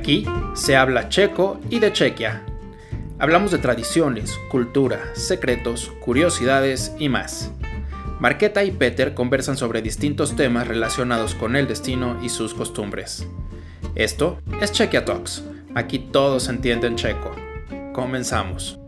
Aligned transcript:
aquí 0.00 0.24
se 0.54 0.76
habla 0.76 1.10
checo 1.10 1.60
y 1.68 1.78
de 1.78 1.92
Chequia. 1.92 2.42
Hablamos 3.18 3.50
de 3.50 3.58
tradiciones, 3.58 4.38
cultura, 4.50 4.98
secretos, 5.12 5.92
curiosidades 6.00 6.94
y 6.98 7.10
más. 7.10 7.50
Marqueta 8.18 8.64
y 8.64 8.70
Peter 8.70 9.12
conversan 9.12 9.58
sobre 9.58 9.82
distintos 9.82 10.36
temas 10.36 10.66
relacionados 10.66 11.34
con 11.34 11.54
el 11.54 11.68
destino 11.68 12.18
y 12.22 12.30
sus 12.30 12.54
costumbres. 12.54 13.26
Esto 13.94 14.38
es 14.62 14.72
Chequia 14.72 15.04
Talks. 15.04 15.44
Aquí 15.74 15.98
todos 15.98 16.48
entienden 16.48 16.96
checo. 16.96 17.34
Comenzamos. 17.92 18.78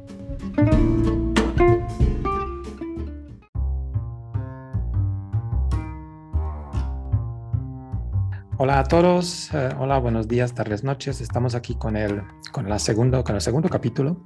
Hola 8.64 8.78
a 8.78 8.84
todos, 8.84 9.52
eh, 9.54 9.70
hola, 9.80 9.98
buenos 9.98 10.28
días, 10.28 10.54
tardes, 10.54 10.84
noches. 10.84 11.20
Estamos 11.20 11.56
aquí 11.56 11.74
con 11.74 11.96
el, 11.96 12.22
con, 12.52 12.68
la 12.68 12.78
segundo, 12.78 13.24
con 13.24 13.34
el 13.34 13.40
segundo 13.40 13.68
capítulo 13.68 14.18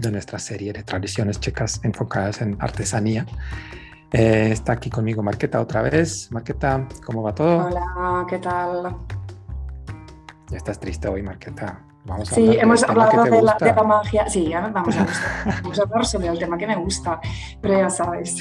de 0.00 0.10
nuestra 0.10 0.40
serie 0.40 0.72
de 0.72 0.82
tradiciones 0.82 1.38
checas 1.38 1.80
enfocadas 1.84 2.42
en 2.42 2.56
artesanía. 2.58 3.26
Eh, 4.10 4.48
está 4.50 4.72
aquí 4.72 4.90
conmigo 4.90 5.22
Marqueta 5.22 5.60
otra 5.60 5.82
vez. 5.82 6.32
Marqueta, 6.32 6.88
¿cómo 7.06 7.22
va 7.22 7.32
todo? 7.32 7.66
Hola, 7.66 8.26
¿qué 8.28 8.38
tal? 8.40 8.96
Ya 10.48 10.56
estás 10.56 10.80
triste 10.80 11.06
hoy, 11.06 11.22
Marqueta 11.22 11.89
sí, 12.24 12.56
hemos 12.58 12.82
hablado 12.82 13.24
de 13.24 13.42
la, 13.42 13.56
de 13.58 13.66
la, 13.66 13.82
magia. 13.82 14.28
Sí, 14.28 14.50
vamos 14.52 14.96
a, 14.96 15.06
vamos 15.62 15.78
a 15.78 15.82
hablar 15.82 16.06
sobre 16.06 16.28
el 16.28 16.38
tema 16.38 16.56
que 16.56 16.66
me 16.66 16.76
gusta, 16.76 17.20
pero 17.60 17.78
ya 17.78 17.90
sabes. 17.90 18.36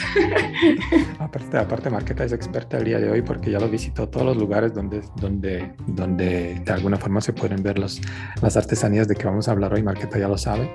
Aparte, 1.19 1.57
aparte, 1.57 1.89
Marqueta 1.89 2.23
es 2.23 2.31
experta 2.31 2.77
el 2.77 2.85
día 2.85 2.99
de 2.99 3.09
hoy 3.11 3.21
porque 3.21 3.51
ya 3.51 3.59
lo 3.59 3.69
visitó 3.69 4.07
todos 4.09 4.25
los 4.25 4.37
lugares 4.37 4.73
donde, 4.73 5.01
donde, 5.17 5.73
donde 5.85 6.61
de 6.63 6.71
alguna 6.71 6.97
forma 6.97 7.21
se 7.21 7.33
pueden 7.33 7.61
ver 7.61 7.77
los, 7.77 8.01
las 8.41 8.57
artesanías 8.57 9.07
de 9.07 9.15
que 9.15 9.25
vamos 9.25 9.47
a 9.47 9.51
hablar 9.51 9.73
hoy. 9.73 9.83
Marqueta 9.83 10.17
ya 10.17 10.27
lo 10.27 10.37
sabe. 10.37 10.71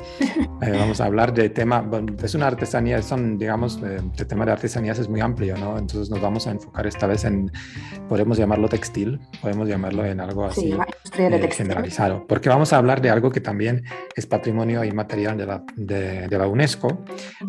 Eh, 0.63 0.71
vamos 0.71 1.01
a 1.01 1.07
hablar 1.07 1.33
de 1.35 1.51
tema, 1.51 1.85
es 2.23 2.35
una 2.35 2.47
artesanía, 2.47 3.03
son, 3.03 3.39
digamos, 3.39 3.81
eh, 3.83 4.01
el 4.17 4.27
tema 4.27 4.45
de 4.45 4.53
artesanías 4.53 4.99
es 4.99 5.09
muy 5.09 5.21
amplio, 5.21 5.57
¿no? 5.57 5.79
Entonces 5.79 6.11
nos 6.11 6.21
vamos 6.21 6.47
a 6.47 6.53
enfocar 6.53 6.87
esta 6.87 7.07
vez 7.07 7.25
en, 7.25 7.51
podemos 8.09 8.39
llamarlo 8.39 8.69
textil, 8.69 9.21
podemos 9.41 9.69
llamarlo 9.69 10.05
en 10.05 10.21
algo 10.21 10.45
así 10.45 10.73
sí, 10.73 11.23
eh, 11.23 11.51
generalizado, 11.51 12.27
porque 12.27 12.49
vamos 12.49 12.73
a 12.73 12.74
hablar 12.79 13.01
de 13.01 13.11
algo 13.11 13.31
que 13.31 13.41
también 13.41 13.85
es 14.15 14.27
patrimonio 14.27 14.85
inmaterial 14.85 15.37
de 15.37 15.47
la, 15.47 15.65
de, 15.77 16.29
la 16.31 16.47
UNESCO. 16.47 17.05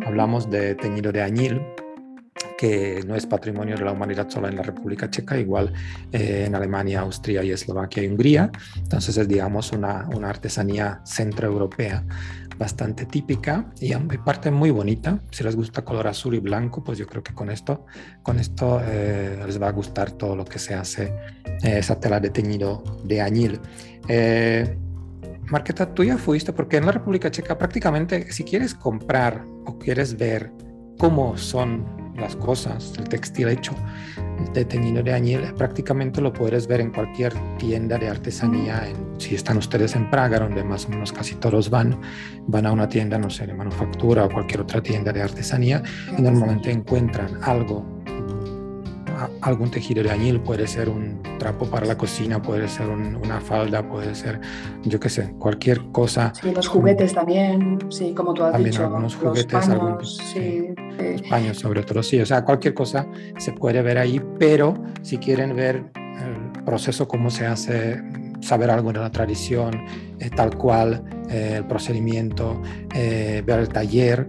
Hablamos 0.06 0.50
de 0.50 0.76
teñido 0.76 1.12
de 1.12 1.22
añil, 1.22 1.62
que 2.58 3.04
no 3.06 3.16
es 3.16 3.26
patrimonio 3.26 3.76
de 3.76 3.84
la 3.84 3.92
humanidad 3.92 4.30
solo 4.30 4.48
en 4.48 4.56
la 4.56 4.64
República 4.64 5.10
Checa, 5.10 5.38
igual 5.38 5.74
eh, 6.12 6.46
en 6.48 6.56
Alemania, 6.56 7.02
Austria 7.02 7.44
y 7.44 7.52
Eslovaquia 7.52 8.04
y 8.04 8.08
Hungría. 8.08 8.52
Entonces 8.78 9.18
es, 9.18 9.28
digamos, 9.28 9.72
una, 9.72 10.08
una 10.14 10.30
artesanía 10.30 11.02
centroeuropea 11.06 12.04
bastante 12.58 13.06
típica 13.06 13.66
y 13.80 13.94
parte 14.18 14.52
muy 14.52 14.72
bonita. 14.72 15.20
Si 15.32 15.44
les 15.44 15.56
gusta 15.56 15.84
color 15.84 16.08
azul 16.08 16.36
y 16.36 16.40
blanco, 16.40 16.84
pues 16.84 16.98
yo 16.98 17.06
creo 17.08 17.24
que 17.24 17.34
con 17.34 17.50
esto, 17.50 17.86
con 18.24 18.40
esto 18.40 18.82
eh, 18.84 19.42
les 19.46 19.62
va 19.62 19.68
a 19.68 19.72
gustar 19.72 20.12
todo 20.12 20.36
lo 20.36 20.46
que 20.46 20.60
se 20.60 20.74
hace 20.74 21.14
eh, 21.64 21.80
esa 21.80 22.00
tela 22.00 22.20
de 22.20 22.30
teñido 22.30 22.84
de 23.04 23.22
añil. 23.22 23.60
Marqueta, 25.50 25.94
tú 25.94 26.04
ya 26.04 26.18
fuiste, 26.18 26.54
porque 26.54 26.78
en 26.78 26.86
la 26.86 26.92
República 26.92 27.30
Checa 27.30 27.58
prácticamente 27.58 28.32
si 28.32 28.44
quieres 28.44 28.74
comprar 28.74 29.46
o 29.66 29.78
quieres 29.78 30.18
ver 30.18 30.52
cómo 30.98 31.38
son 31.38 31.86
las 32.18 32.36
cosas, 32.36 32.94
el 32.98 33.10
textil 33.10 33.50
hecho 33.50 33.74
de 34.54 34.64
teñido 34.66 35.04
de 35.04 35.14
añil, 35.14 35.42
prácticamente 35.58 36.22
lo 36.22 36.32
puedes 36.32 36.68
ver 36.68 36.82
en 36.82 36.92
cualquier 36.92 37.34
tienda 37.58 37.98
de 37.98 38.08
artesanía. 38.08 38.84
si 39.18 39.36
están 39.36 39.58
ustedes 39.58 39.96
en 39.96 40.10
Praga, 40.10 40.40
donde 40.40 40.64
más 40.64 40.86
o 40.86 40.90
menos 40.90 41.12
casi 41.12 41.36
todos 41.36 41.70
van, 41.70 42.00
van 42.48 42.66
a 42.66 42.72
una 42.72 42.88
tienda, 42.88 43.18
no 43.18 43.30
sé, 43.30 43.48
de 43.48 43.54
manufactura 43.54 44.26
o 44.26 44.30
cualquier 44.30 44.62
otra 44.62 44.82
tienda 44.82 45.12
de 45.12 45.22
artesanía 45.22 45.84
y 46.18 46.22
normalmente 46.22 46.72
encuentran 46.72 47.40
algo 47.44 47.95
algún 49.42 49.72
tejido 49.72 50.04
de 50.04 50.12
añil, 50.12 50.40
puede 50.40 50.68
ser 50.68 50.90
un 50.90 51.22
trapo 51.40 51.66
para 51.66 51.86
la 51.86 51.98
cocina, 51.98 52.42
puede 52.42 52.68
ser 52.68 52.88
una 52.90 53.40
falda, 53.40 53.88
puede 53.88 54.16
ser, 54.16 54.40
yo 54.84 55.00
qué 55.00 55.10
sé, 55.10 55.34
cualquier 55.40 55.82
cosa. 55.92 56.34
Sí, 56.42 56.52
los 56.52 56.68
juguetes 56.68 57.14
también, 57.14 57.80
sí, 57.90 58.14
como 58.14 58.34
tú 58.34 58.44
has 58.44 58.52
también 58.52 58.72
dicho. 58.72 58.84
algunos 58.84 59.16
juguetes, 59.16 59.68
paños, 59.68 60.18
sí, 60.34 60.70
los 61.00 61.22
paños 61.24 61.58
sobre 61.58 61.84
todo, 61.84 62.04
sí, 62.04 62.20
o 62.20 62.26
sea, 62.26 62.44
cualquier 62.44 62.74
cosa 62.74 63.08
se 63.38 63.52
puede 63.54 63.82
ver 63.82 63.98
ahí, 63.98 64.22
pero 64.40 64.74
si 65.02 65.18
quieren 65.18 65.56
ver 65.56 65.92
el 65.96 66.64
proceso, 66.64 67.08
cómo 67.08 67.30
se 67.30 67.46
hace, 67.46 68.02
saber 68.42 68.70
algo 68.70 68.94
de 68.94 69.00
la 69.00 69.12
tradición, 69.12 69.86
eh, 70.20 70.30
tal 70.30 70.56
cual, 70.58 71.04
eh, 71.30 71.56
el 71.58 71.66
procedimiento, 71.66 72.62
eh, 72.94 73.44
ver 73.46 73.60
el 73.60 73.70
taller, 73.70 74.28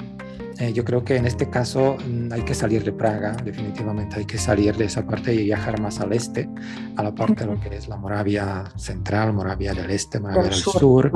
eh, 0.59 0.73
yo 0.73 0.85
creo 0.85 1.05
que 1.05 1.17
en 1.17 1.27
este 1.27 1.51
caso 1.51 1.97
mm, 2.07 2.33
hay 2.33 2.43
que 2.43 2.55
salir 2.55 2.83
de 2.85 2.93
Praga, 2.93 3.37
definitivamente 3.45 4.17
hay 4.17 4.25
que 4.25 4.39
salir 4.39 4.77
de 4.77 4.87
esa 4.87 5.07
parte 5.07 5.35
y 5.35 5.45
viajar 5.45 5.81
más 5.81 6.01
al 6.01 6.13
este, 6.13 6.49
a 6.97 7.03
la 7.03 7.15
parte 7.15 7.45
de 7.45 7.53
lo 7.53 7.61
que 7.61 7.77
es 7.77 7.89
la 7.89 7.97
Moravia 7.97 8.65
central, 8.77 9.33
Moravia 9.33 9.75
del 9.75 9.91
este, 9.91 10.19
Moravia 10.19 10.45
del, 10.45 10.55
sur, 10.55 11.11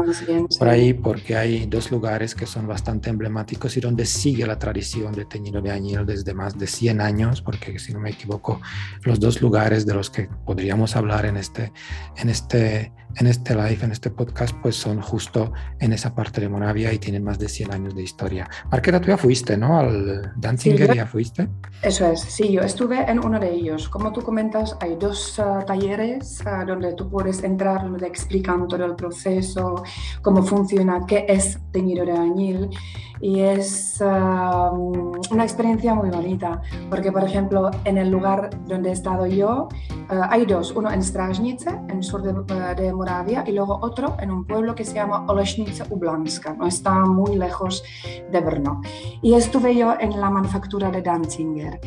por 0.58 0.68
ahí, 0.68 0.92
porque 0.92 1.36
hay 1.36 1.66
dos 1.66 1.90
lugares 1.90 2.34
que 2.34 2.46
son 2.46 2.66
bastante 2.66 3.10
emblemáticos 3.10 3.76
y 3.76 3.80
donde 3.80 4.04
sigue 4.04 4.46
la 4.46 4.58
tradición 4.58 5.12
de 5.12 5.24
teñido 5.24 5.62
de 5.62 5.70
añil 5.70 6.04
desde 6.04 6.34
más 6.34 6.58
de 6.58 6.66
100 6.66 7.00
años, 7.00 7.40
porque 7.40 7.78
si 7.78 7.92
no 7.92 8.00
me 8.00 8.10
equivoco, 8.10 8.60
los 9.02 9.20
dos 9.20 9.40
lugares 9.40 9.86
de 9.86 9.94
los 9.94 10.10
que 10.10 10.28
podríamos 10.44 10.96
hablar 10.96 11.24
en 11.24 11.36
este, 11.36 11.72
en 12.16 12.28
este 12.28 12.92
en 13.16 13.26
este 13.26 13.54
live, 13.54 13.78
en 13.82 13.92
este 13.92 14.10
podcast, 14.10 14.54
pues 14.62 14.76
son 14.76 15.00
justo 15.00 15.52
en 15.80 15.92
esa 15.92 16.14
parte 16.14 16.40
de 16.40 16.48
Moravia 16.48 16.92
y 16.92 16.98
tienen 16.98 17.24
más 17.24 17.38
de 17.38 17.48
100 17.48 17.72
años 17.72 17.94
de 17.94 18.02
historia. 18.02 18.48
Marqueta, 18.70 19.00
tú 19.00 19.08
ya 19.08 19.16
fuiste, 19.16 19.29
¿no? 19.56 19.78
Al 19.78 20.32
Danzinger, 20.36 20.94
¿ya 20.94 21.06
fuiste? 21.06 21.48
Eso 21.82 22.06
es, 22.06 22.20
sí, 22.20 22.52
yo 22.52 22.62
estuve 22.62 22.98
en 23.10 23.24
uno 23.24 23.38
de 23.38 23.50
ellos. 23.50 23.88
Como 23.88 24.12
tú 24.12 24.22
comentas, 24.22 24.76
hay 24.80 24.96
dos 24.96 25.38
ah, 25.38 25.64
talleres 25.66 26.42
ah, 26.46 26.64
donde 26.66 26.94
tú 26.94 27.08
puedes 27.08 27.42
entrar, 27.42 27.82
donde 27.82 28.06
explican 28.06 28.66
todo 28.66 28.84
el 28.84 28.96
proceso, 28.96 29.82
cómo 30.20 30.42
funciona, 30.42 31.04
qué 31.06 31.26
es 31.28 31.58
teñido 31.72 32.04
de 32.04 32.12
añil 32.12 32.70
y 33.20 33.40
es 33.40 34.00
una 34.00 35.42
experiencia 35.42 35.94
muy 35.94 36.10
bonita 36.10 36.62
porque 36.88 37.12
por 37.12 37.22
ejemplo 37.24 37.70
en 37.84 37.98
el 37.98 38.10
lugar 38.10 38.50
donde 38.66 38.90
he 38.90 38.92
estado 38.92 39.26
yo 39.26 39.68
uh, 39.90 40.22
hay 40.30 40.46
dos 40.46 40.72
uno 40.72 40.90
en 40.90 41.02
Stražnice 41.02 41.70
en 41.88 42.02
sur 42.02 42.22
de, 42.22 42.32
de, 42.82 42.92
Moravia 42.92 43.44
y 43.46 43.52
luego 43.52 43.78
otro 43.82 44.16
en 44.20 44.30
un 44.30 44.46
pueblo 44.46 44.74
que 44.74 44.84
se 44.84 44.94
llama 44.94 45.26
Olešnice 45.28 45.84
Ublanska 45.90 46.54
no 46.54 46.66
está 46.66 46.94
muy 47.00 47.36
lejos 47.36 47.82
de 48.30 48.40
Brno. 48.40 48.80
Y 49.22 49.34
estuve 49.34 49.76
yo 49.76 49.94
en 49.98 50.18
la 50.18 50.30
manufactura 50.30 50.90
de 50.90 51.02
Danzinger. 51.02 51.80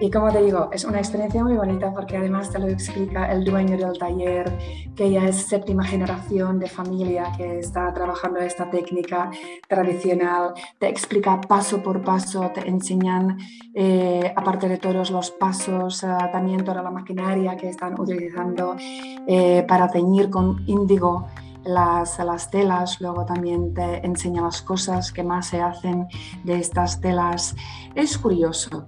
Y 0.00 0.10
como 0.10 0.30
te 0.30 0.42
digo 0.42 0.70
es 0.72 0.84
una 0.84 0.98
experiencia 0.98 1.42
muy 1.44 1.56
bonita 1.56 1.92
porque 1.92 2.16
además 2.16 2.50
te 2.50 2.58
lo 2.58 2.68
explica 2.68 3.30
el 3.30 3.44
dueño 3.44 3.76
del 3.76 3.98
taller 3.98 4.56
que 4.96 5.10
ya 5.10 5.28
es 5.28 5.36
séptima 5.36 5.84
generación 5.84 6.58
de 6.58 6.68
familia 6.68 7.32
que 7.36 7.58
está 7.58 7.92
trabajando 7.92 8.40
esta 8.40 8.70
técnica 8.70 9.30
tradicional 9.68 10.54
te 10.78 10.88
explica 10.88 11.40
paso 11.40 11.82
por 11.82 12.02
paso, 12.02 12.50
te 12.54 12.68
enseñan, 12.68 13.38
eh, 13.74 14.32
aparte 14.36 14.68
de 14.68 14.78
todos 14.78 15.10
los 15.10 15.30
pasos, 15.32 16.04
eh, 16.04 16.08
también 16.32 16.64
toda 16.64 16.82
la 16.82 16.90
maquinaria 16.90 17.56
que 17.56 17.68
están 17.68 17.98
utilizando 17.98 18.76
eh, 18.78 19.64
para 19.66 19.88
teñir 19.88 20.30
con 20.30 20.62
índigo 20.66 21.26
las, 21.64 22.18
las 22.20 22.50
telas, 22.50 23.00
luego 23.00 23.26
también 23.26 23.74
te 23.74 24.06
enseña 24.06 24.42
las 24.42 24.62
cosas 24.62 25.12
que 25.12 25.22
más 25.22 25.48
se 25.48 25.60
hacen 25.60 26.06
de 26.44 26.58
estas 26.58 27.00
telas. 27.00 27.56
Es 27.94 28.16
curioso. 28.16 28.86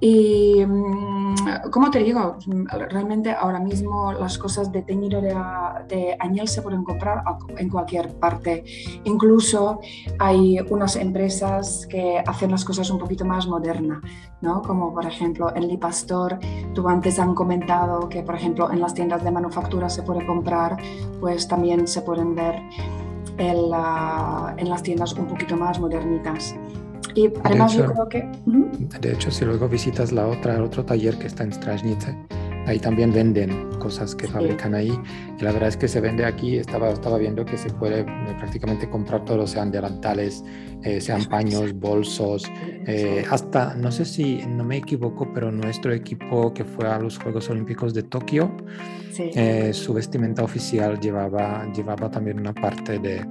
Y 0.00 0.64
mm, 0.66 1.70
como 1.70 1.90
te 1.90 1.98
digo, 1.98 2.38
realmente 2.88 3.32
ahora 3.32 3.60
mismo 3.60 4.12
las 4.12 4.38
cosas 4.38 4.72
de 4.72 4.82
teñido 4.82 5.20
de, 5.20 5.36
de 5.88 6.16
añel 6.18 6.48
se 6.48 6.62
pueden 6.62 6.84
comprar 6.84 7.22
en 7.58 7.68
cualquier 7.68 8.14
parte. 8.14 8.64
Incluso 9.04 9.80
hay 10.18 10.58
unas 10.70 10.96
empresas 10.96 11.86
que 11.86 12.22
hacen 12.26 12.50
las 12.50 12.64
cosas 12.64 12.90
un 12.90 12.98
poquito 12.98 13.24
más 13.26 13.46
modernas, 13.46 14.00
¿no? 14.40 14.62
como 14.62 14.94
por 14.94 15.04
ejemplo 15.04 15.54
en 15.54 15.68
Lipastor, 15.68 16.38
tú 16.74 16.88
antes 16.88 17.18
han 17.18 17.34
comentado 17.34 18.08
que 18.08 18.22
por 18.22 18.36
ejemplo 18.36 18.70
en 18.72 18.80
las 18.80 18.94
tiendas 18.94 19.22
de 19.22 19.30
manufactura 19.30 19.88
se 19.90 20.02
puede 20.02 20.24
comprar, 20.24 20.76
pues 21.20 21.46
también 21.46 21.86
se 21.86 22.00
pueden 22.02 22.34
ver 22.34 22.62
en, 23.36 23.72
en 24.58 24.68
las 24.68 24.82
tiendas 24.82 25.12
un 25.12 25.26
poquito 25.26 25.56
más 25.56 25.78
modernitas. 25.78 26.54
Y 27.14 27.30
además 27.44 27.74
yo 27.74 27.86
creo 27.92 28.08
que... 28.08 28.28
De 29.00 29.12
hecho, 29.12 29.30
si 29.30 29.44
luego 29.44 29.68
visitas 29.68 30.12
la 30.12 30.26
otra, 30.26 30.56
el 30.56 30.62
otro 30.62 30.84
taller 30.84 31.16
que 31.18 31.26
está 31.26 31.44
en 31.44 31.52
Strajnice, 31.52 32.16
ahí 32.66 32.78
también 32.78 33.12
venden 33.12 33.70
cosas 33.78 34.14
que 34.14 34.28
fabrican 34.28 34.74
ahí. 34.74 34.92
Y 35.38 35.42
la 35.42 35.52
verdad 35.52 35.68
es 35.68 35.76
que 35.76 35.88
se 35.88 36.00
vende 36.00 36.24
aquí, 36.24 36.56
estaba, 36.56 36.90
estaba 36.90 37.18
viendo 37.18 37.44
que 37.44 37.56
se 37.56 37.70
puede 37.70 38.00
eh, 38.00 38.34
prácticamente 38.38 38.88
comprar 38.88 39.24
todo, 39.24 39.46
sean 39.46 39.70
delantales, 39.70 40.44
eh, 40.82 41.00
sean 41.00 41.24
paños, 41.24 41.74
bolsos, 41.74 42.44
eh, 42.86 43.24
hasta, 43.30 43.74
no 43.74 43.90
sé 43.90 44.04
si 44.04 44.42
no 44.46 44.64
me 44.64 44.78
equivoco, 44.78 45.28
pero 45.34 45.50
nuestro 45.50 45.92
equipo 45.92 46.54
que 46.54 46.64
fue 46.64 46.86
a 46.86 46.98
los 46.98 47.18
Juegos 47.18 47.50
Olímpicos 47.50 47.94
de 47.94 48.04
Tokio, 48.04 48.50
su 49.72 49.92
vestimenta 49.92 50.42
oficial 50.42 50.98
llevaba, 50.98 51.70
llevaba 51.72 52.10
también 52.10 52.38
una 52.38 52.54
parte 52.54 52.98
de... 52.98 53.24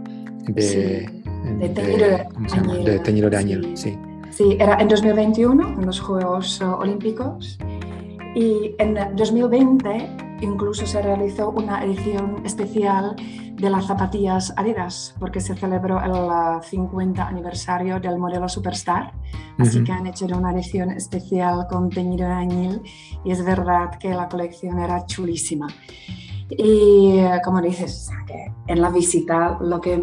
de, 0.48 1.24
de, 1.44 3.00
teñido 3.00 3.30
de 3.30 3.38
añil, 3.38 3.78
sí. 3.78 3.98
Sí, 4.32 4.58
era 4.60 4.78
en 4.80 4.88
2021, 4.88 5.80
en 5.80 5.86
los 5.86 6.00
Juegos 6.00 6.62
Olímpicos. 6.62 7.58
Y 8.36 8.76
en 8.78 8.96
2020 9.16 10.30
incluso 10.42 10.86
se 10.86 11.02
realizó 11.02 11.50
una 11.50 11.84
edición 11.84 12.42
especial 12.46 13.16
de 13.56 13.70
las 13.70 13.88
zapatillas 13.88 14.54
Adidas, 14.56 15.16
porque 15.20 15.42
se 15.42 15.56
celebró 15.56 16.00
el 16.02 16.64
50 16.64 17.28
aniversario 17.28 18.00
del 18.00 18.18
modelo 18.18 18.48
Superstar. 18.48 19.12
Así 19.58 19.84
que 19.84 19.92
han 19.92 20.08
hecho 20.08 20.26
una 20.28 20.54
edición 20.54 20.92
especial 20.92 21.68
con 21.70 21.90
teñido 21.90 22.28
de 22.28 22.34
añil 22.34 22.82
y 23.26 23.32
es 23.32 23.44
verdad 23.44 23.98
que 24.00 24.10
la 24.12 24.30
colección 24.30 24.80
era 24.80 25.06
chulísima. 25.06 25.68
Y 26.50 27.20
como 27.44 27.62
dices, 27.62 28.10
en 28.68 28.82
la 28.82 28.90
visita 28.90 29.58
lo 29.60 29.82
que 29.82 30.02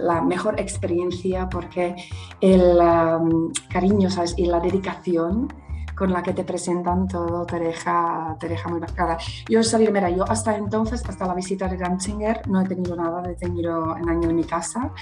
la 0.00 0.20
mejor 0.20 0.60
experiencia 0.60 1.48
porque 1.48 1.94
el 2.40 2.78
um, 2.78 3.52
cariño 3.70 4.10
¿sabes? 4.10 4.34
y 4.36 4.46
la 4.46 4.60
dedicación 4.60 5.48
con 5.96 6.12
la 6.12 6.22
que 6.22 6.34
te 6.34 6.44
presentan 6.44 7.08
todo 7.08 7.46
te 7.46 7.58
deja, 7.58 8.36
te 8.38 8.48
deja 8.48 8.68
muy 8.68 8.78
marcada. 8.78 9.16
Yo 9.48 9.62
salir, 9.62 9.90
mira, 9.90 10.10
yo 10.10 10.24
hasta 10.28 10.54
entonces, 10.54 11.02
hasta 11.08 11.26
la 11.26 11.34
visita 11.34 11.66
de 11.68 11.78
Danzinger, 11.78 12.46
no 12.48 12.60
he 12.60 12.64
tenido 12.66 12.94
nada 12.94 13.22
de 13.22 13.34
tenido 13.34 13.96
en 13.96 14.08
año 14.08 14.28
en 14.28 14.36
mi 14.36 14.44
casa 14.44 14.92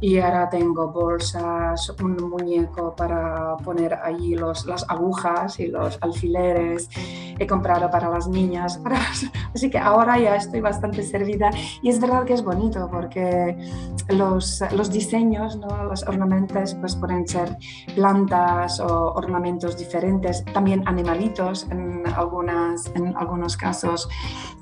y 0.00 0.18
ahora 0.18 0.48
tengo 0.48 0.92
bolsas, 0.92 1.90
un 2.00 2.16
muñeco 2.30 2.94
para 2.94 3.56
poner 3.56 3.94
allí 3.94 4.36
los, 4.36 4.64
las 4.66 4.88
agujas 4.88 5.58
y 5.58 5.66
los 5.66 5.98
alfileres, 6.00 6.88
he 7.36 7.46
comprado 7.46 7.90
para 7.90 8.08
las 8.08 8.28
niñas, 8.28 8.80
así 9.54 9.70
que 9.70 9.78
ahora 9.78 10.18
ya 10.18 10.36
estoy 10.36 10.60
bastante 10.60 11.02
servida 11.02 11.50
y 11.82 11.88
es 11.88 12.00
verdad 12.00 12.24
que 12.24 12.34
es 12.34 12.42
bonito 12.42 12.88
porque 12.90 13.56
los, 14.08 14.62
los 14.72 14.90
diseños, 14.90 15.56
¿no? 15.56 15.84
los 15.84 16.02
ornamentos 16.04 16.74
pues 16.80 16.96
pueden 16.96 17.26
ser 17.26 17.56
plantas 17.94 18.80
o 18.80 19.12
ornamentos 19.12 19.76
diferentes 19.76 20.44
también 20.52 20.82
animalitos 20.86 21.66
en, 21.70 22.06
algunas, 22.14 22.90
en 22.94 23.16
algunos 23.16 23.56
casos. 23.56 24.08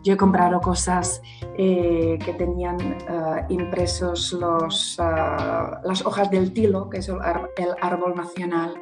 Yo 0.02 0.14
he 0.14 0.16
comprado 0.16 0.60
cosas 0.60 1.22
eh, 1.56 2.18
que 2.24 2.32
tenían 2.34 2.80
eh, 2.80 3.44
impresos 3.48 4.32
los, 4.32 4.98
eh, 4.98 5.02
las 5.84 6.04
hojas 6.04 6.30
del 6.30 6.52
tilo, 6.52 6.88
que 6.88 6.98
es 6.98 7.08
el, 7.08 7.18
el 7.56 7.74
árbol 7.80 8.14
nacional. 8.14 8.74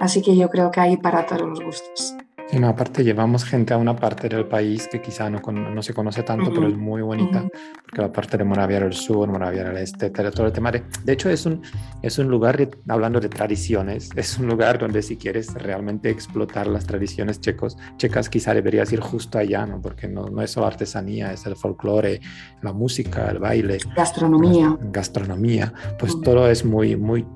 Así 0.00 0.22
que 0.22 0.36
yo 0.36 0.48
creo 0.48 0.70
que 0.70 0.80
hay 0.80 0.96
para 0.96 1.24
todos 1.26 1.42
los 1.42 1.60
gustos. 1.60 2.16
Sí, 2.48 2.60
no, 2.60 2.68
aparte 2.68 3.02
llevamos 3.02 3.44
gente 3.44 3.74
a 3.74 3.76
una 3.76 3.96
parte 3.96 4.28
del 4.28 4.46
país 4.46 4.88
que 4.90 5.02
quizá 5.02 5.28
no, 5.28 5.40
no 5.40 5.82
se 5.82 5.92
conoce 5.92 6.22
tanto, 6.22 6.52
pero 6.54 6.68
es 6.68 6.76
muy 6.76 7.02
bonita, 7.02 7.44
porque 7.82 8.02
la 8.02 8.12
parte 8.12 8.38
de 8.38 8.44
Moravia 8.44 8.78
del 8.78 8.92
Sur, 8.92 9.28
Moravia 9.28 9.64
del 9.64 9.78
Este, 9.78 10.10
todo 10.10 10.46
el 10.46 10.52
tema 10.52 10.70
de... 10.70 10.84
De 11.02 11.14
hecho, 11.14 11.28
es 11.28 11.44
un, 11.44 11.60
es 12.02 12.18
un 12.18 12.28
lugar, 12.28 12.68
hablando 12.86 13.18
de 13.18 13.28
tradiciones, 13.28 14.10
es 14.16 14.38
un 14.38 14.46
lugar 14.46 14.78
donde 14.78 15.02
si 15.02 15.16
quieres 15.16 15.52
realmente 15.54 16.08
explotar 16.08 16.68
las 16.68 16.86
tradiciones 16.86 17.40
checos, 17.40 17.76
checas, 17.96 18.28
quizá 18.28 18.54
deberías 18.54 18.92
ir 18.92 19.00
justo 19.00 19.38
allá, 19.38 19.66
¿no? 19.66 19.80
Porque 19.80 20.06
no, 20.06 20.26
no 20.26 20.40
es 20.40 20.52
solo 20.52 20.66
artesanía, 20.66 21.32
es 21.32 21.46
el 21.46 21.56
folclore, 21.56 22.20
la 22.62 22.72
música, 22.72 23.28
el 23.28 23.40
baile. 23.40 23.78
Gastronomía. 23.96 24.76
Gastronomía, 24.92 25.72
pues 25.98 26.14
todo 26.20 26.48
es 26.48 26.64
muy, 26.64 26.94
muy 26.96 27.26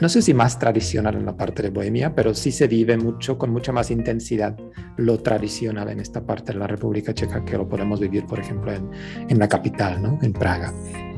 no 0.00 0.08
sé 0.08 0.22
si 0.22 0.34
más 0.34 0.58
tradicional 0.58 1.16
en 1.16 1.26
la 1.26 1.36
parte 1.36 1.62
de 1.62 1.70
Bohemia, 1.70 2.14
pero 2.14 2.34
sí 2.34 2.52
se 2.52 2.66
vive 2.66 2.96
mucho, 2.96 3.38
con 3.38 3.50
mucha 3.50 3.72
más 3.72 3.90
intensidad, 3.90 4.56
lo 4.96 5.18
tradicional 5.18 5.88
en 5.88 6.00
esta 6.00 6.24
parte 6.24 6.52
de 6.52 6.58
la 6.58 6.66
República 6.66 7.14
Checa 7.14 7.44
que 7.44 7.56
lo 7.56 7.68
podemos 7.68 8.00
vivir, 8.00 8.26
por 8.26 8.40
ejemplo, 8.40 8.72
en, 8.72 8.90
en 9.28 9.38
la 9.38 9.48
capital, 9.48 10.02
¿no? 10.02 10.18
en 10.22 10.32
Praga. 10.32 10.72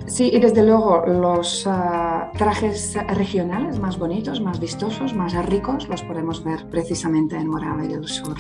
Sí, 0.09 0.31
y 0.33 0.41
desde 0.41 0.65
luego 0.65 1.05
los 1.07 1.65
ah, 1.67 2.33
trajes 2.39 2.97
regionales 3.15 3.79
más 3.79 3.99
bonitos, 3.99 4.41
más 4.41 4.59
vistosos, 4.59 5.15
más 5.15 5.35
ricos, 5.47 5.87
los 5.87 6.03
podemos 6.03 6.43
ver 6.43 6.65
precisamente 6.71 7.37
en 7.37 7.47
Moravia 7.47 7.99
del 7.99 8.09
Sur. 8.09 8.37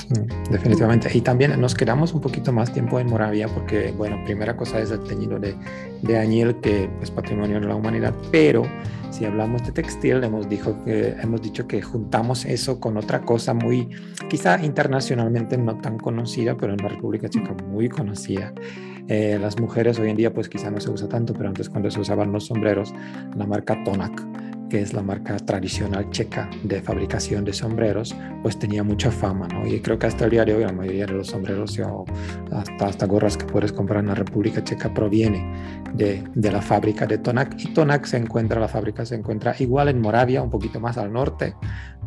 definitivamente. 0.50 1.10
Y 1.12 1.20
también 1.20 1.60
nos 1.60 1.74
quedamos 1.74 2.14
un 2.14 2.22
poquito 2.22 2.52
más 2.52 2.72
tiempo 2.72 2.98
en 2.98 3.08
Moravia 3.08 3.48
porque, 3.48 3.92
bueno, 3.96 4.18
primera 4.24 4.56
cosa 4.56 4.80
es 4.80 4.90
el 4.90 5.00
teñido 5.00 5.38
de, 5.38 5.54
de 6.02 6.18
añil, 6.18 6.56
que 6.56 6.88
es 7.02 7.10
patrimonio 7.10 7.60
de 7.60 7.66
la 7.66 7.74
humanidad, 7.74 8.14
pero 8.32 8.62
si 9.10 9.24
hablamos 9.24 9.64
de 9.64 9.72
textil, 9.72 10.22
hemos, 10.24 10.48
dicho 10.48 11.66
que, 11.66 11.82
juntamos 11.82 12.44
eso 12.44 12.80
con 12.80 12.96
otra 12.96 13.20
cosa 13.22 13.54
muy, 13.54 13.88
quizá 14.28 14.62
internacionalmente 14.62 15.56
no 15.56 15.78
tan 15.78 15.98
conocida, 15.98 16.56
pero 16.56 16.72
en 16.72 16.78
la 16.82 16.88
República 16.88 17.28
Checa 17.28 17.54
muy 17.68 17.88
conocida. 17.88 18.52
Eh, 19.08 19.38
las 19.40 19.58
mujeres 19.58 19.98
hoy 19.98 20.10
en 20.10 20.16
día 20.16 20.32
pues 20.32 20.48
quizá 20.48 20.70
no 20.70 20.80
se 20.80 20.90
usa 20.90 21.08
tanto, 21.08 21.32
pero 21.32 21.48
antes 21.48 21.70
cuando 21.70 21.90
se 21.90 22.00
usaban 22.00 22.30
los 22.30 22.46
sombreros, 22.46 22.92
la 23.36 23.46
marca 23.46 23.82
Tonak 23.84 24.22
que 24.68 24.80
es 24.80 24.92
la 24.92 25.02
marca 25.02 25.36
tradicional 25.36 26.10
checa 26.10 26.48
de 26.62 26.80
fabricación 26.82 27.44
de 27.44 27.52
sombreros, 27.52 28.14
pues 28.42 28.58
tenía 28.58 28.82
mucha 28.82 29.10
fama, 29.10 29.48
¿no? 29.48 29.66
Y 29.66 29.80
creo 29.80 29.98
que 29.98 30.06
hasta 30.06 30.24
el 30.24 30.30
día 30.30 30.44
de 30.44 30.54
hoy 30.54 30.64
la 30.64 30.72
mayoría 30.72 31.06
de 31.06 31.14
los 31.14 31.28
sombreros 31.28 31.78
o 31.78 32.04
hasta, 32.52 32.86
hasta 32.86 33.06
gorras 33.06 33.36
que 33.36 33.46
puedes 33.46 33.72
comprar 33.72 34.00
en 34.00 34.08
la 34.08 34.14
República 34.14 34.62
Checa 34.62 34.92
proviene 34.92 35.44
de, 35.94 36.24
de, 36.34 36.52
la 36.52 36.62
fábrica 36.62 37.06
de 37.06 37.18
Tonak. 37.18 37.54
Y 37.58 37.72
Tonak 37.72 38.04
se 38.04 38.18
encuentra, 38.18 38.60
la 38.60 38.68
fábrica 38.68 39.04
se 39.04 39.14
encuentra 39.14 39.54
igual 39.58 39.88
en 39.88 40.00
Moravia, 40.00 40.42
un 40.42 40.50
poquito 40.50 40.80
más 40.80 40.98
al 40.98 41.12
norte, 41.12 41.54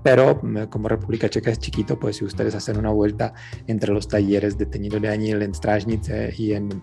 pero 0.04 0.40
mm, 0.42 0.66
como 0.66 0.88
República 0.88 1.30
Checa 1.30 1.52
es 1.52 1.60
chiquito, 1.60 2.00
pues 2.00 2.18
si 2.18 2.26
ustedes 2.26 2.56
hacen 2.56 2.78
una 2.78 2.92
vuelta 2.92 3.34
entre 3.68 3.94
los 3.94 4.08
talleres 4.08 4.58
de 4.58 4.66
teñido 4.66 5.00
de 5.00 5.10
añil 5.10 5.42
en 5.42 5.54
Strajnice 5.54 6.34
y 6.38 6.54
en 6.54 6.82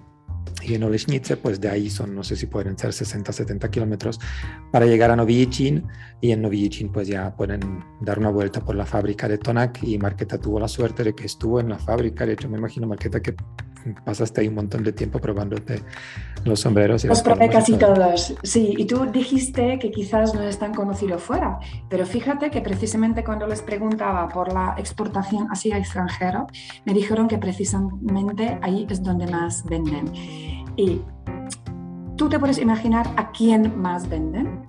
y 0.63 0.75
en 0.75 0.83
Olešnice, 0.83 1.37
pues 1.37 1.61
de 1.61 1.69
ahí 1.69 1.91
son, 1.91 2.15
no 2.15 2.23
sé 2.23 2.37
si 2.37 2.47
pueden 2.47 2.77
ser 2.79 2.93
60, 2.93 3.33
70 3.33 3.71
kilómetros 3.71 4.19
para 4.73 4.87
llegar 4.87 5.11
a 5.11 5.17
Novicin 5.17 5.85
y 6.21 6.33
en 6.33 6.43
Novicin 6.43 6.91
pues 6.91 7.09
ya 7.09 7.35
pueden 7.37 7.85
dar 8.01 8.19
una 8.19 8.31
vuelta 8.31 8.65
por 8.65 8.75
la 8.75 8.87
fábrica 8.87 9.29
de 9.29 9.39
Tonak 9.39 9.83
y 9.83 9.99
Marqueta 9.99 10.39
tuvo 10.39 10.59
la 10.61 10.69
suerte 10.69 11.05
de 11.05 11.15
que 11.15 11.27
estuvo 11.27 11.61
en 11.61 11.69
la 11.69 11.79
fábrica, 11.79 12.27
de 12.27 12.33
hecho 12.33 12.49
me 12.49 12.59
imagino 12.59 12.87
Marqueta 12.87 13.21
que 13.21 13.35
pasaste 13.95 14.41
ahí 14.41 14.49
un 14.49 14.55
montón 14.55 14.83
de 14.85 14.93
tiempo 14.93 15.19
probándote 15.19 15.83
los 16.45 16.61
sombreros. 16.61 17.05
los 17.05 17.23
probé 17.23 17.49
casi 17.49 17.77
todos, 17.77 18.35
sí. 18.43 18.75
Y 18.77 18.87
tú 18.87 19.07
dijiste 19.11 19.79
que 19.79 19.91
quizás 19.91 20.35
no 20.35 20.43
es 20.43 20.59
tan 20.59 20.75
conocido 20.75 21.19
fuera, 21.19 21.59
pero 21.89 22.07
fíjate 22.07 22.51
que 22.51 22.61
precisamente 22.61 23.25
cuando 23.25 23.47
les 23.47 23.63
preguntaba 23.63 24.29
por 24.29 24.53
la 24.53 24.75
exportación 24.79 25.49
hacia 25.51 25.79
extranjero, 25.79 26.47
me 26.85 26.95
dijeron 26.95 27.29
que 27.29 27.39
precisamente 27.39 28.59
ahí 28.63 28.87
es 28.89 29.03
donde 29.03 29.27
más 29.27 29.65
venden. 29.65 30.13
Y 30.77 31.01
tú 32.17 32.29
te 32.29 32.39
puedes 32.39 32.59
imaginar 32.59 33.09
a 33.17 33.31
quién 33.33 33.81
más 33.81 34.09
venden. 34.09 34.69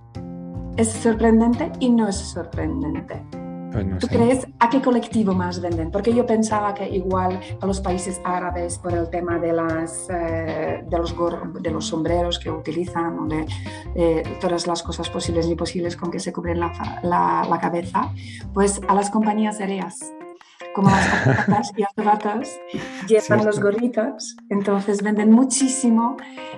Es 0.78 0.90
sorprendente 0.90 1.72
y 1.80 1.90
no 1.90 2.08
es 2.08 2.16
sorprendente. 2.16 3.22
Pues 3.72 4.00
¿Tú 4.00 4.08
crees 4.08 4.48
a 4.60 4.70
qué 4.70 4.82
colectivo 4.82 5.34
más 5.34 5.62
venden? 5.62 5.92
Porque 5.92 6.14
yo 6.14 6.26
pensaba 6.26 6.74
que 6.74 6.90
igual 6.90 7.40
a 7.62 7.66
los 7.66 7.80
países 7.82 8.20
árabes 8.24 8.80
por 8.80 8.94
el 8.94 9.10
tema 9.10 9.38
de, 9.38 9.54
las, 9.54 10.10
eh, 10.10 10.84
de, 10.88 10.98
los, 10.98 11.16
de 11.62 11.72
los 11.72 11.86
sombreros 11.86 12.40
que 12.40 12.50
utilizan, 12.50 13.28
de 13.28 13.46
eh, 13.96 14.24
todas 14.42 14.66
las 14.66 14.82
cosas 14.82 15.10
posibles 15.10 15.48
y 15.48 15.52
imposibles 15.52 15.96
con 15.96 16.10
que 16.10 16.20
se 16.20 16.34
cubren 16.34 16.60
la, 16.60 16.72
la, 17.04 17.46
la 17.48 17.60
cabeza, 17.60 18.12
pues 18.54 18.82
a 18.88 18.96
las 18.96 19.10
compañías 19.10 19.60
aéreas 19.60 20.14
como 20.80 20.92
las 20.92 21.08
patatas 21.08 21.74
y 21.76 21.84
azabatas 21.84 22.58
llevan 23.06 23.46
los 23.46 23.60
gorritos, 23.60 24.38
entonces 24.50 25.04
venden 25.04 25.30
muchísimo 25.30 26.16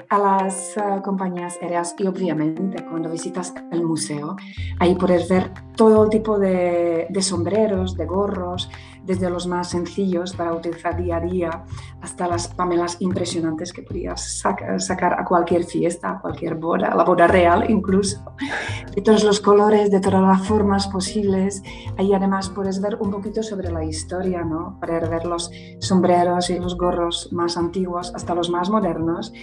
a 0.09 0.17
las 0.19 0.75
uh, 0.77 1.01
compañías 1.01 1.57
aéreas 1.59 1.95
y 1.97 2.05
obviamente 2.05 2.85
cuando 2.85 3.09
visitas 3.09 3.51
el 3.71 3.83
museo 3.83 4.35
ahí 4.79 4.93
puedes 4.93 5.27
ver 5.27 5.49
todo 5.75 6.07
tipo 6.07 6.37
de, 6.37 7.07
de 7.09 7.21
sombreros, 7.23 7.97
de 7.97 8.05
gorros, 8.05 8.69
desde 9.03 9.29
los 9.29 9.47
más 9.47 9.69
sencillos 9.69 10.33
para 10.33 10.53
utilizar 10.53 10.95
día 10.95 11.17
a 11.17 11.19
día 11.21 11.63
hasta 12.01 12.27
las 12.27 12.47
pamelas 12.47 12.97
impresionantes 12.99 13.73
que 13.73 13.83
podías 13.83 14.39
sacar 14.77 15.19
a 15.19 15.25
cualquier 15.25 15.63
fiesta, 15.63 16.11
a 16.11 16.21
cualquier 16.21 16.55
boda, 16.55 16.87
a 16.87 16.95
la 16.95 17.03
boda 17.03 17.27
real 17.27 17.69
incluso, 17.69 18.23
de 18.95 19.01
todos 19.01 19.23
los 19.23 19.39
colores, 19.39 19.91
de 19.91 19.99
todas 19.99 20.21
las 20.21 20.47
formas 20.47 20.87
posibles. 20.87 21.63
Ahí 21.97 22.13
además 22.13 22.49
puedes 22.49 22.81
ver 22.81 22.97
un 22.99 23.11
poquito 23.11 23.43
sobre 23.43 23.71
la 23.71 23.83
historia, 23.83 24.43
¿no? 24.43 24.77
Poder 24.79 25.09
ver 25.09 25.25
los 25.25 25.51
sombreros 25.79 26.49
y 26.49 26.59
los 26.59 26.77
gorros 26.77 27.29
más 27.31 27.57
antiguos 27.57 28.13
hasta 28.15 28.35
los 28.35 28.49
más 28.49 28.69
modernos 28.69 29.33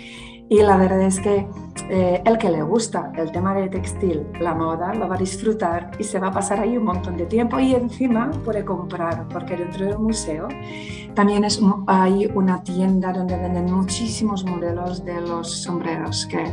Y 0.51 0.63
la 0.63 0.77
verdad 0.79 1.03
es 1.03 1.21
que 1.21 1.47
eh, 1.91 2.23
el 2.25 2.39
que 2.39 2.51
le 2.51 2.63
gusta 2.63 3.13
el 3.17 3.31
tema 3.33 3.55
de 3.55 3.69
textil, 3.69 4.27
la 4.41 4.55
moda, 4.55 4.95
lo 4.95 5.09
va 5.09 5.17
a 5.17 5.19
disfrutar 5.19 5.91
y 5.99 6.05
se 6.05 6.19
va 6.19 6.29
a 6.29 6.33
pasar 6.33 6.61
ahí 6.61 6.77
un 6.77 6.85
montón 6.85 7.17
de 7.17 7.27
tiempo 7.27 7.59
y 7.61 7.75
encima 7.75 8.31
puede 8.45 8.65
comprar, 8.65 9.29
porque 9.29 9.57
dentro 9.57 9.85
del 9.85 9.99
museo 9.99 10.49
también 11.15 11.45
es, 11.45 11.61
hay 11.87 12.27
una 12.35 12.63
tienda 12.63 13.13
donde 13.13 13.37
venden 13.37 13.73
muchísimos 13.73 14.45
modelos 14.45 15.05
de 15.05 15.21
los 15.21 15.51
sombreros 15.63 16.27
que 16.27 16.45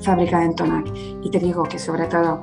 fabrica 0.00 0.44
en 0.44 0.54
Tonac. 0.54 0.86
Y 1.22 1.30
te 1.30 1.38
digo 1.38 1.62
que 1.62 1.78
sobre 1.78 2.06
todo 2.06 2.42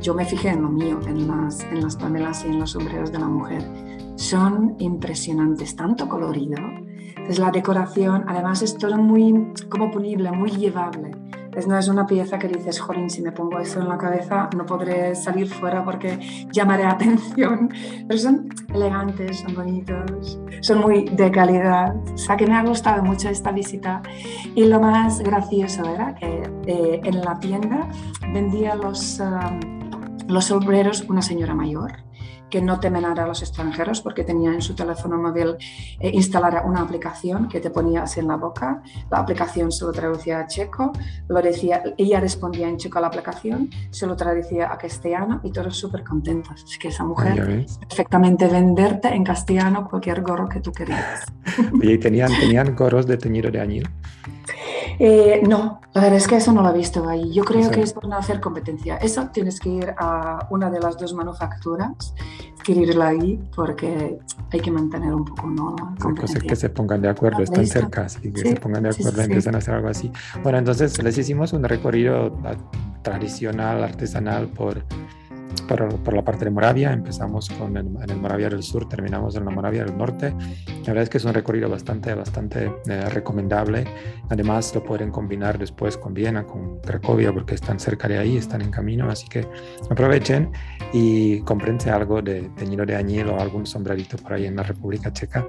yo 0.00 0.14
me 0.14 0.24
fijé 0.24 0.50
en 0.50 0.62
lo 0.62 0.68
mío, 0.68 1.00
en 1.06 1.26
las, 1.26 1.60
en 1.64 1.82
las 1.82 1.96
pamelas 1.96 2.44
y 2.44 2.48
en 2.48 2.60
los 2.60 2.70
sombreros 2.70 3.10
de 3.10 3.18
la 3.18 3.26
mujer. 3.26 3.62
Son 4.14 4.76
impresionantes, 4.78 5.74
tanto 5.74 6.08
colorido. 6.08 6.58
Es 7.28 7.38
la 7.40 7.50
decoración, 7.50 8.24
además 8.28 8.62
es 8.62 8.78
todo 8.78 8.96
muy 8.96 9.52
como 9.68 9.90
punible, 9.90 10.30
muy 10.30 10.50
llevable. 10.50 11.10
Es, 11.56 11.66
no 11.66 11.76
es 11.76 11.88
una 11.88 12.06
pieza 12.06 12.38
que 12.38 12.48
dices, 12.48 12.78
jolín, 12.78 13.10
si 13.10 13.22
me 13.22 13.32
pongo 13.32 13.58
eso 13.58 13.80
en 13.80 13.88
la 13.88 13.96
cabeza 13.96 14.48
no 14.54 14.66
podré 14.66 15.14
salir 15.14 15.48
fuera 15.48 15.84
porque 15.84 16.18
llamaré 16.52 16.84
atención. 16.86 17.70
Pero 18.06 18.18
son 18.18 18.48
elegantes, 18.72 19.40
son 19.40 19.54
bonitos, 19.54 20.38
son 20.60 20.80
muy 20.80 21.06
de 21.06 21.30
calidad. 21.30 21.96
O 22.12 22.18
sea 22.18 22.36
que 22.36 22.46
me 22.46 22.54
ha 22.54 22.62
gustado 22.62 23.02
mucho 23.02 23.28
esta 23.28 23.50
visita. 23.50 24.02
Y 24.54 24.64
lo 24.66 24.78
más 24.78 25.18
gracioso 25.20 25.82
era 25.84 26.14
que 26.14 26.42
eh, 26.66 27.00
en 27.02 27.22
la 27.22 27.40
tienda 27.40 27.88
vendía 28.32 28.76
los, 28.76 29.18
um, 29.18 30.28
los 30.28 30.44
sombreros 30.44 31.04
una 31.08 31.22
señora 31.22 31.54
mayor 31.54 32.05
que 32.50 32.60
no 32.62 32.78
temen 32.80 33.04
a 33.04 33.26
los 33.26 33.42
extranjeros 33.42 34.00
porque 34.00 34.24
tenía 34.24 34.52
en 34.52 34.62
su 34.62 34.74
teléfono 34.74 35.16
móvil 35.16 35.56
eh, 36.00 36.10
instalada 36.12 36.62
una 36.62 36.80
aplicación 36.80 37.48
que 37.48 37.60
te 37.60 37.70
ponías 37.70 38.16
en 38.18 38.28
la 38.28 38.36
boca, 38.36 38.82
la 39.10 39.18
aplicación 39.18 39.72
se 39.72 39.84
lo 39.84 39.92
traducía 39.92 40.40
a 40.40 40.46
checo, 40.46 40.92
lo 41.28 41.42
decía, 41.42 41.82
ella 41.96 42.20
respondía 42.20 42.68
en 42.68 42.76
checo 42.76 42.98
a 42.98 43.02
la 43.02 43.08
aplicación, 43.08 43.70
se 43.90 44.06
lo 44.06 44.16
traducía 44.16 44.72
a 44.72 44.78
castellano 44.78 45.40
y 45.42 45.50
todos 45.50 45.76
súper 45.76 46.04
contentos. 46.04 46.64
Es 46.64 46.78
que 46.78 46.88
esa 46.88 47.04
mujer 47.04 47.66
perfectamente 47.80 48.46
venderte 48.48 49.08
en 49.08 49.24
castellano 49.24 49.88
cualquier 49.88 50.22
gorro 50.22 50.48
que 50.48 50.60
tú 50.60 50.72
querías. 50.72 51.24
¿y 51.82 51.98
tenían, 51.98 52.30
tenían 52.40 52.74
gorros 52.74 53.06
de 53.06 53.16
teñido 53.16 53.50
de 53.50 53.60
añil? 53.60 53.88
Eh, 54.98 55.42
no, 55.46 55.80
la 55.92 56.00
verdad 56.00 56.16
es 56.16 56.26
que 56.26 56.36
eso 56.36 56.52
no 56.52 56.62
lo 56.62 56.70
he 56.70 56.78
visto 56.78 57.06
ahí. 57.08 57.32
Yo 57.32 57.44
creo 57.44 57.70
que 57.70 57.82
es 57.82 57.92
por 57.92 58.08
no 58.08 58.16
hacer 58.16 58.40
competencia. 58.40 58.96
Eso 58.96 59.28
tienes 59.32 59.60
que 59.60 59.68
ir 59.68 59.94
a 59.98 60.46
una 60.50 60.70
de 60.70 60.80
las 60.80 60.96
dos 60.96 61.14
manufacturas, 61.14 62.14
adquirirla 62.58 63.08
ahí, 63.08 63.40
porque 63.54 64.18
hay 64.50 64.60
que 64.60 64.70
mantener 64.70 65.14
un 65.14 65.24
poco 65.24 65.46
¿no? 65.48 65.76
la 65.76 66.40
que 66.40 66.56
se 66.56 66.68
pongan 66.70 67.02
de 67.02 67.08
acuerdo, 67.08 67.42
están 67.42 67.66
cerca, 67.66 68.02
así 68.02 68.32
que 68.32 68.40
se 68.40 68.56
pongan 68.56 68.84
de 68.84 68.90
acuerdo 68.90 69.22
empiezan 69.22 69.54
a 69.54 69.58
hacer 69.58 69.74
algo 69.74 69.88
así. 69.88 70.10
Bueno, 70.42 70.58
entonces 70.58 71.02
les 71.02 71.16
hicimos 71.18 71.52
un 71.52 71.64
recorrido 71.64 72.36
ah, 72.44 72.54
tradicional, 73.02 73.84
artesanal 73.84 74.48
por 74.48 74.82
por, 75.68 76.14
la 76.14 76.24
parte 76.24 76.44
de 76.44 76.50
Moravia, 76.50 76.92
empezamos 76.92 77.48
con 77.50 77.76
el, 77.76 77.86
en 77.86 78.10
el 78.10 78.16
Moravia 78.16 78.48
del 78.48 78.62
Sur, 78.62 78.88
terminamos 78.88 79.36
en 79.36 79.44
la 79.44 79.50
Moravia 79.50 79.84
del 79.84 79.96
Norte. 79.96 80.34
La 80.66 80.88
verdad 80.88 81.02
es 81.02 81.08
que 81.08 81.18
es 81.18 81.24
un 81.24 81.34
recorrido 81.34 81.68
bastante, 81.68 82.14
bastante 82.14 82.72
eh, 82.88 83.08
recomendable. 83.10 83.84
Además, 84.28 84.74
lo 84.74 84.82
pueden 84.82 85.10
combinar 85.10 85.58
después 85.58 85.96
con 85.96 86.14
Viena, 86.14 86.44
con 86.44 86.80
Cracovia, 86.80 87.32
porque 87.32 87.54
están 87.54 87.80
cerca 87.80 88.08
de 88.08 88.18
ahí, 88.18 88.36
están 88.36 88.62
en 88.62 88.70
camino, 88.70 89.10
así 89.10 89.26
que 89.28 89.46
aprovechen 89.90 90.50
y 90.92 91.40
comprense 91.40 91.90
algo 91.90 92.22
de 92.22 92.50
teñido 92.56 92.86
de 92.86 92.96
añil 92.96 93.28
o 93.28 93.40
algún 93.40 93.66
sombrerito 93.66 94.16
por 94.16 94.34
ahí 94.34 94.46
en 94.46 94.56
la 94.56 94.62
República 94.62 95.12
Checa 95.12 95.46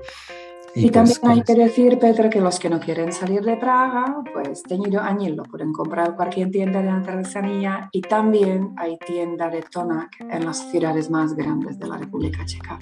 y, 0.75 0.89
también 0.91 1.17
hay 1.24 1.41
que 1.41 1.55
decir, 1.55 1.97
Pedro, 2.00 2.29
que 2.29 2.41
los 2.41 2.59
que 2.59 2.69
no 2.69 2.79
quieren 2.79 3.12
salir 3.12 3.41
de 3.41 3.57
Praga, 3.57 4.24
pues 4.33 4.63
teñido 4.63 5.01
añil 5.01 5.36
lo 5.36 5.43
pueden 5.43 5.74
comprar 5.74 6.09
en 6.09 6.13
cualquier 6.13 6.51
tienda 6.51 6.81
de 6.81 6.89
artesanía 6.89 7.89
y 7.91 8.01
también 8.01 8.74
hay 8.77 8.97
tienda 8.97 9.50
de 9.50 9.62
Tonac 9.63 10.19
en 10.19 10.45
las 10.45 10.69
ciudades 10.69 11.09
más 11.09 11.33
grandes 11.33 11.79
de 11.79 11.88
la 11.88 11.97
República 11.97 12.45
Checa. 12.45 12.79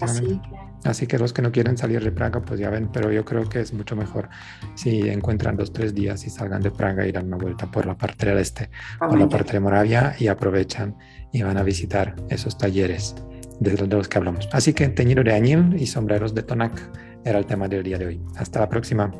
Así 0.00 0.26
que... 0.26 0.72
Así 0.84 1.06
que 1.06 1.16
los 1.18 1.32
que 1.32 1.42
no 1.42 1.52
quieren 1.52 1.76
salir 1.78 2.02
de 2.02 2.10
Praga, 2.10 2.42
pues 2.42 2.58
ya 2.58 2.68
ven, 2.68 2.88
pero 2.92 3.12
yo 3.12 3.24
creo 3.24 3.48
que 3.48 3.60
es 3.60 3.72
mucho 3.72 3.94
mejor 3.94 4.28
si 4.74 5.08
encuentran 5.08 5.56
dos, 5.56 5.72
tres 5.72 5.94
días 5.94 6.26
y 6.26 6.30
salgan 6.30 6.60
de 6.60 6.72
Praga 6.72 7.06
y 7.06 7.12
dan 7.12 7.26
una 7.26 7.36
vuelta 7.36 7.70
por 7.70 7.86
la 7.86 7.96
parte 7.96 8.26
del 8.26 8.38
este, 8.38 8.68
por 8.98 9.16
la 9.18 9.28
parte 9.28 9.52
de 9.52 9.60
Moravia 9.60 10.16
y 10.18 10.26
aprovechan 10.26 10.96
y 11.32 11.42
van 11.42 11.56
a 11.56 11.62
visitar 11.62 12.16
esos 12.28 12.58
talleres 12.58 13.14
de 13.60 13.86
los 13.86 14.08
que 14.08 14.18
hablamos. 14.18 14.48
Así 14.52 14.72
que 14.72 14.88
teñido 14.88 15.22
de 15.22 15.32
añil 15.32 15.76
y 15.78 15.86
sombreros 15.86 16.34
de 16.34 16.42
Tonac 16.42 16.82
era 17.24 17.38
el 17.38 17.46
tema 17.46 17.68
del 17.68 17.82
día 17.82 17.98
de 17.98 18.06
hoy. 18.06 18.20
Hasta 18.36 18.60
la 18.60 18.68
próxima. 18.68 19.12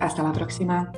Hasta 0.00 0.22
la 0.22 0.32
próxima. 0.32 0.92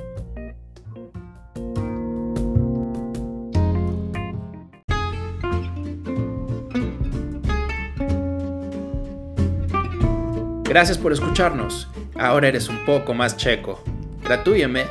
Gracias 10.63 10.97
por 10.97 11.13
escucharnos. 11.13 11.89
Ahora 12.19 12.49
eres 12.49 12.67
un 12.67 12.83
poco 12.85 13.13
más 13.13 13.37
checo. 13.37 13.81
Gratúyeme. 14.23 14.85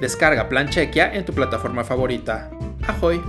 Descarga 0.00 0.48
Plan 0.48 0.68
Chequia 0.68 1.14
en 1.14 1.24
tu 1.24 1.32
plataforma 1.32 1.82
favorita. 1.82 2.50
Ahoy. 2.86 3.20